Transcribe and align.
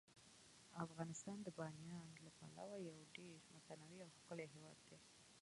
افغانستان 0.85 1.37
د 1.43 1.47
بامیان 1.57 2.07
له 2.25 2.29
پلوه 2.37 2.75
یو 2.89 2.97
ډیر 3.17 3.37
متنوع 3.53 3.99
او 4.05 4.09
ښکلی 4.17 4.45
هیواد 4.55 4.79
دی. 4.89 4.99